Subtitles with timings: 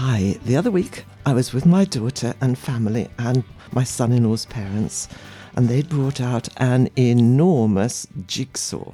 [0.00, 4.22] Hi, the other week I was with my daughter and family and my son in
[4.22, 5.08] law's parents,
[5.56, 8.92] and they'd brought out an enormous jigsaw.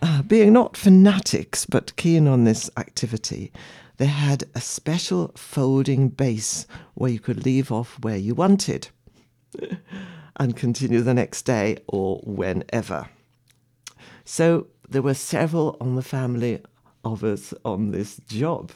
[0.00, 3.52] Uh, being not fanatics but keen on this activity,
[3.98, 8.88] they had a special folding base where you could leave off where you wanted
[10.36, 13.10] and continue the next day or whenever.
[14.24, 16.62] So there were several on the family
[17.04, 18.72] of us on this job.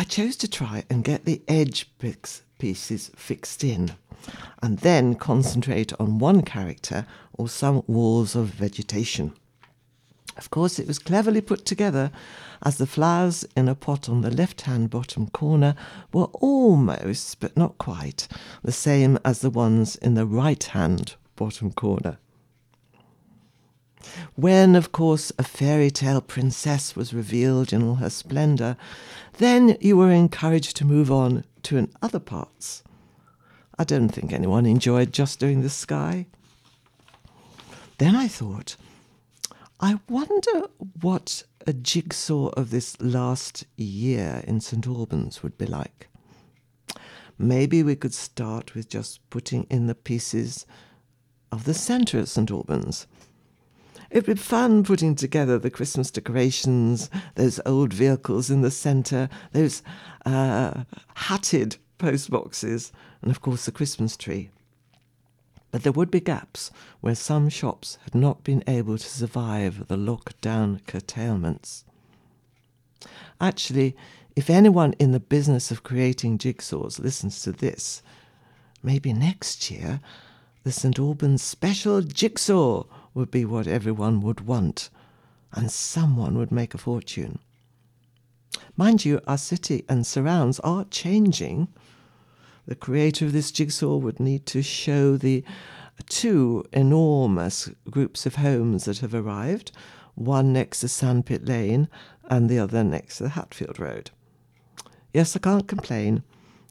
[0.00, 1.90] I chose to try and get the edge
[2.58, 3.92] pieces fixed in
[4.62, 9.34] and then concentrate on one character or some walls of vegetation.
[10.38, 12.10] Of course, it was cleverly put together
[12.62, 15.74] as the flowers in a pot on the left hand bottom corner
[16.14, 18.26] were almost, but not quite,
[18.64, 22.16] the same as the ones in the right hand bottom corner.
[24.34, 28.76] When, of course, a fairy tale princess was revealed in all her splendour,
[29.38, 32.82] then you were encouraged to move on to other parts.
[33.78, 36.26] I don't think anyone enjoyed just doing the sky.
[37.98, 38.76] Then I thought,
[39.80, 40.68] I wonder
[41.00, 46.08] what a jigsaw of this last year in St Albans would be like.
[47.38, 50.66] Maybe we could start with just putting in the pieces
[51.50, 53.06] of the centre of St Albans
[54.10, 59.82] It'd be fun putting together the Christmas decorations, those old vehicles in the centre, those
[60.26, 60.82] uh,
[61.14, 62.90] hatted post boxes,
[63.22, 64.50] and of course the Christmas tree.
[65.70, 69.96] But there would be gaps where some shops had not been able to survive the
[69.96, 71.84] lockdown curtailments.
[73.40, 73.96] Actually,
[74.34, 78.02] if anyone in the business of creating jigsaws listens to this,
[78.82, 80.00] maybe next year
[80.64, 82.84] the St Albans Special Jigsaw
[83.14, 84.90] would be what everyone would want,
[85.52, 87.38] and someone would make a fortune.
[88.76, 91.68] Mind you, our city and surrounds are changing.
[92.66, 95.44] The creator of this jigsaw would need to show the
[96.08, 99.72] two enormous groups of homes that have arrived,
[100.14, 101.88] one next to Sandpit Lane
[102.24, 104.10] and the other next to the Hatfield Road.
[105.12, 106.22] Yes, I can't complain.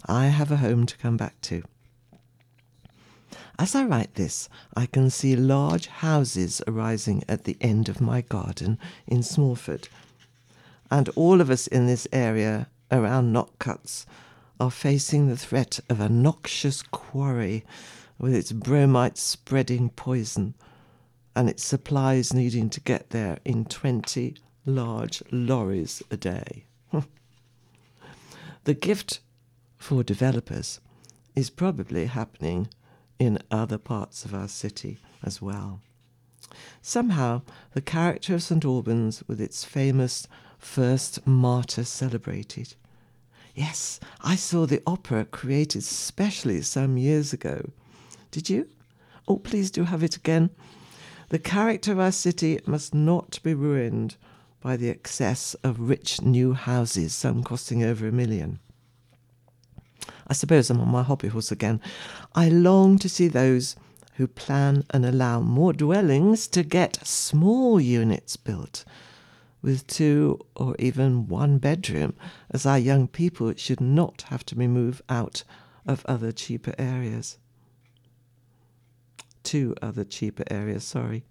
[0.08, 1.64] I have a home to come back to.
[3.60, 8.22] As I write this, I can see large houses arising at the end of my
[8.22, 9.90] garden in Smallford.
[10.90, 14.06] And all of us in this area around Knockcuts
[14.62, 17.66] are facing the threat of a noxious quarry
[18.18, 20.56] with its bromate spreading poison
[21.36, 26.64] and its supplies needing to get there in 20 large lorries a day.
[28.64, 29.20] the gift
[29.78, 30.80] for developers
[31.36, 32.70] is probably happening
[33.20, 35.82] in other parts of our city as well.
[36.82, 37.42] Somehow,
[37.74, 42.74] the character of St Albans, with its famous first martyr celebrated.
[43.54, 47.72] Yes, I saw the opera created specially some years ago.
[48.32, 48.68] Did you?
[49.28, 50.50] Oh, please do have it again.
[51.30, 54.16] The character of our city must not be ruined
[54.62, 58.60] by the excess of rich new houses, some costing over a million.
[60.30, 61.82] I suppose I'm on my hobby horse again.
[62.36, 63.76] I long to see those
[64.16, 68.86] who plan and allow more dwellings to get small units built
[69.62, 72.14] with two or even one bedroom,
[72.52, 75.44] as our young people should not have to be moved out
[75.86, 77.38] of other cheaper areas.
[79.44, 81.24] Two other cheaper areas, sorry.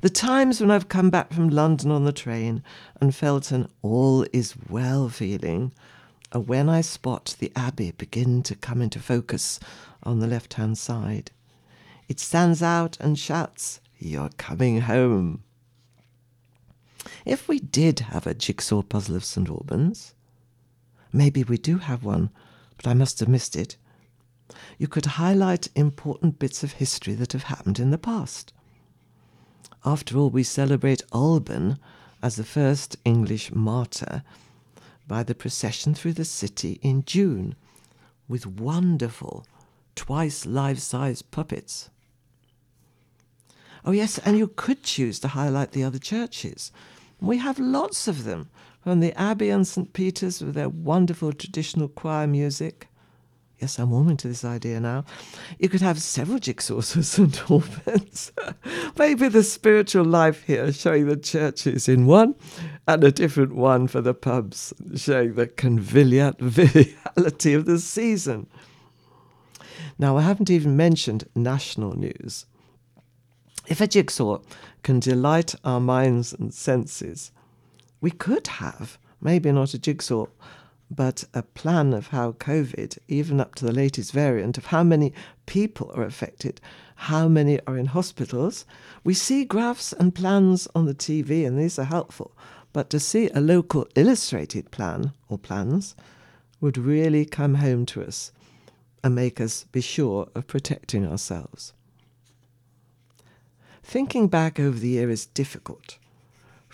[0.00, 2.62] The times when I've come back from London on the train
[3.00, 5.72] and felt an all is well feeling
[6.32, 9.60] are when I spot the Abbey begin to come into focus
[10.02, 11.30] on the left hand side.
[12.08, 15.42] It stands out and shouts, You're coming home.
[17.24, 20.14] If we did have a jigsaw puzzle of St Albans,
[21.12, 22.30] maybe we do have one,
[22.76, 23.76] but I must have missed it.
[24.78, 28.52] You could highlight important bits of history that have happened in the past.
[29.84, 31.78] After all, we celebrate Alban
[32.22, 34.22] as the first English martyr
[35.06, 37.54] by the procession through the city in June
[38.28, 39.46] with wonderful
[39.94, 41.90] twice life size puppets.
[43.84, 46.72] Oh, yes, and you could choose to highlight the other churches.
[47.20, 48.50] We have lots of them,
[48.80, 49.92] from the Abbey and St.
[49.92, 52.88] Peter's with their wonderful traditional choir music
[53.58, 55.04] Yes, I'm warming to this idea now.
[55.58, 57.50] You could have several jigsaws for St.
[57.50, 58.30] Albans.
[58.98, 62.34] Maybe the spiritual life here showing the churches in one,
[62.86, 68.46] and a different one for the pubs, showing the conviviality of the season.
[69.98, 72.44] Now, I haven't even mentioned national news.
[73.68, 74.40] If a jigsaw
[74.82, 77.32] can delight our minds and senses,
[78.02, 80.26] we could have maybe not a jigsaw,
[80.90, 85.12] but a plan of how COVID, even up to the latest variant, of how many
[85.46, 86.60] people are affected,
[86.94, 88.64] how many are in hospitals.
[89.04, 92.36] We see graphs and plans on the TV, and these are helpful.
[92.72, 95.96] But to see a local illustrated plan or plans
[96.60, 98.32] would really come home to us
[99.02, 101.72] and make us be sure of protecting ourselves.
[103.82, 105.98] Thinking back over the year is difficult.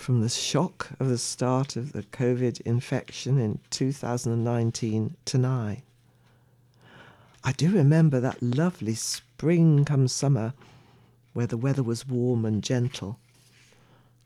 [0.03, 5.77] From the shock of the start of the COVID infection in 2019 to now.
[7.45, 10.55] I do remember that lovely spring come summer
[11.35, 13.21] where the weather was warm and gentle,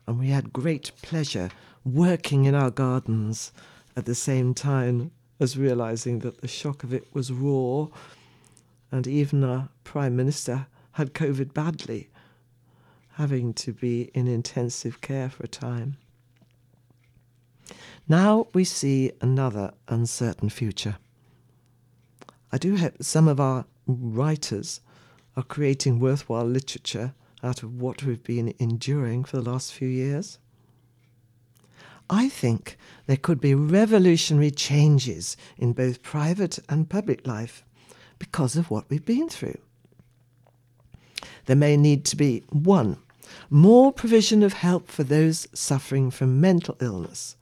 [0.07, 1.51] and we had great pleasure
[1.85, 3.51] working in our gardens
[3.95, 7.85] at the same time as realizing that the shock of it was raw,
[8.91, 12.09] and even our Prime Minister had COVID badly,
[13.17, 15.97] having to be in intensive care for a time.
[18.07, 20.97] Now we see another uncertain future.
[22.51, 24.81] I do hope some of our writers
[25.35, 30.37] are creating worthwhile literature out of what we've been enduring for the last few years.
[32.11, 32.77] I think
[33.07, 37.65] there could be revolutionary changes in both private and public life
[38.19, 39.57] because of what we've been through.
[41.47, 42.97] There may need to be one,
[43.49, 47.35] more provision of help for those suffering from mental illness,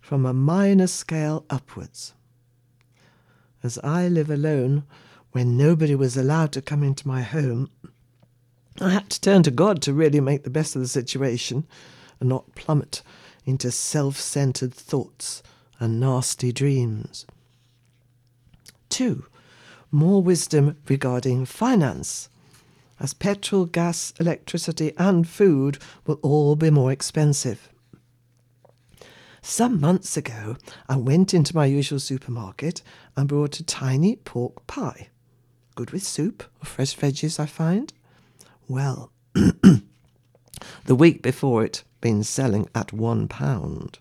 [0.00, 2.14] from a minor scale upwards.
[3.62, 4.84] As I live alone,
[5.32, 7.70] when nobody was allowed to come into my home,
[8.80, 11.66] I had to turn to God to really make the best of the situation
[12.18, 13.02] and not plummet
[13.44, 15.42] into self centered thoughts
[15.78, 17.26] and nasty dreams.
[18.88, 19.26] Two,
[19.90, 22.28] more wisdom regarding finance,
[23.00, 27.70] as petrol, gas, electricity, and food will all be more expensive.
[29.42, 30.56] Some months ago,
[30.88, 32.82] I went into my usual supermarket
[33.16, 35.08] and bought a tiny pork pie.
[35.74, 37.92] Good with soup or fresh veggies, I find.
[38.68, 43.98] Well, the week before it, been selling at one pound.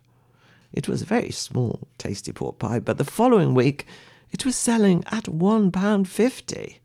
[0.74, 3.86] It was a very small, tasty pork pie, but the following week
[4.32, 6.80] it was selling at one pound fifty.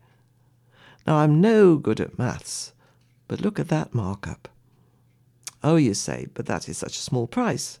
[1.05, 2.73] Now I'm no good at maths,
[3.27, 4.47] but look at that markup.
[5.63, 7.79] Oh, you say, but that is such a small price.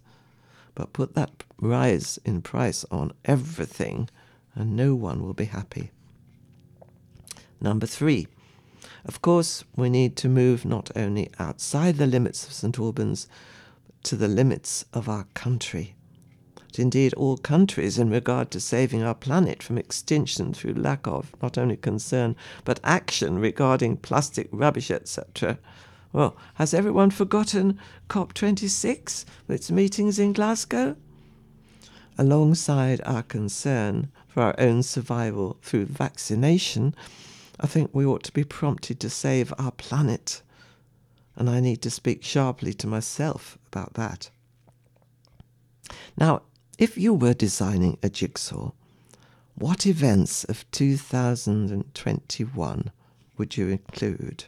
[0.73, 4.09] But put that rise in price on everything,
[4.53, 5.91] and no one will be happy.
[7.61, 8.27] Number three,
[9.05, 13.27] of course, we need to move not only outside the limits of St Albans,
[13.85, 15.94] but to the limits of our country.
[16.79, 21.57] Indeed, all countries, in regard to saving our planet from extinction through lack of not
[21.57, 25.57] only concern but action regarding plastic rubbish, etc.
[26.11, 27.77] Well, has everyone forgotten
[28.09, 30.95] COP26 with its meetings in Glasgow?
[32.17, 36.95] Alongside our concern for our own survival through vaccination,
[37.59, 40.41] I think we ought to be prompted to save our planet.
[41.35, 44.29] And I need to speak sharply to myself about that.
[46.17, 46.43] Now,
[46.77, 48.71] if you were designing a jigsaw,
[49.55, 52.91] what events of 2021
[53.37, 54.45] would you include?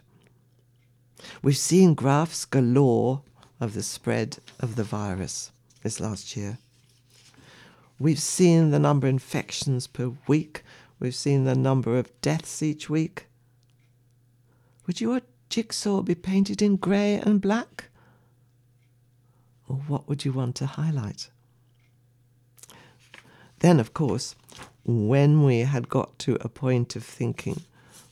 [1.42, 3.22] We've seen graphs galore
[3.60, 5.52] of the spread of the virus
[5.84, 6.58] this last year.
[8.00, 10.64] We've seen the number of infections per week
[11.00, 13.28] We've seen the number of deaths each week.
[14.86, 17.86] Would your jigsaw be painted in grey and black?
[19.68, 21.30] Or what would you want to highlight?
[23.60, 24.36] Then, of course,
[24.86, 27.62] when we had got to a point of thinking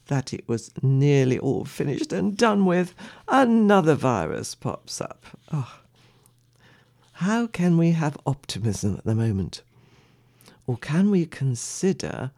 [0.07, 2.93] that it was nearly all finished and done with,
[3.27, 5.25] another virus pops up.
[5.51, 5.79] Oh.
[7.13, 9.61] How can we have optimism at the moment?
[10.67, 12.31] Or can we consider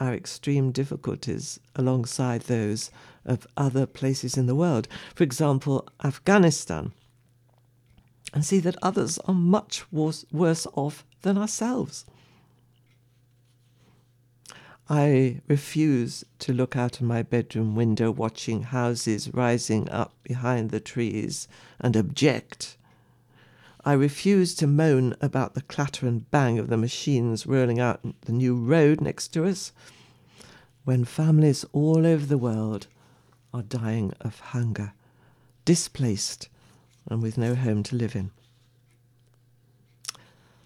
[0.00, 2.90] our extreme difficulties alongside those
[3.24, 6.92] of other places in the world, for example, Afghanistan,
[8.32, 12.04] and see that others are much worse, worse off than ourselves.
[14.88, 20.80] I refuse to look out of my bedroom window watching houses rising up behind the
[20.80, 21.48] trees
[21.80, 22.76] and object
[23.86, 28.32] I refuse to moan about the clatter and bang of the machines rolling out the
[28.32, 29.72] new road next to us
[30.84, 32.86] when families all over the world
[33.52, 34.94] are dying of hunger,
[35.66, 36.48] displaced,
[37.06, 38.30] and with no home to live in.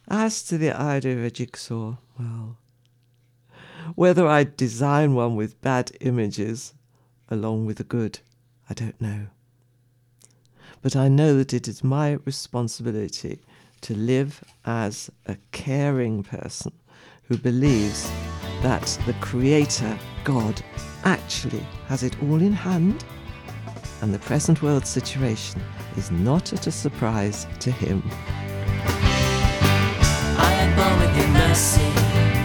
[0.06, 2.56] As to the idea of a jigsaw, well,
[3.94, 6.74] whether I design one with bad images
[7.28, 8.20] along with the good,
[8.68, 9.28] I don't know
[10.82, 13.40] but I know that it is my responsibility
[13.80, 16.72] to live as a caring person
[17.24, 18.10] who believes
[18.62, 20.62] that the Creator, God,
[21.04, 23.04] actually has it all in hand,
[24.02, 25.62] and the present world situation
[25.96, 28.02] is not at a surprise to him.
[30.40, 32.37] I am born with your mercy,